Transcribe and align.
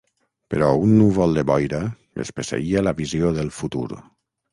Però 0.53 0.69
un 0.85 0.95
núvol 1.01 1.37
de 1.39 1.43
boira 1.49 1.81
espesseïa 2.23 2.83
la 2.87 2.95
visió 3.03 3.35
del 3.37 3.53
futur. 3.59 3.87